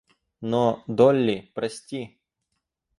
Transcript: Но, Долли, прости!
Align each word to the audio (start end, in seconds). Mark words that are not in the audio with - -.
Но, 0.41 0.83
Долли, 0.87 1.51
прости! 1.53 2.17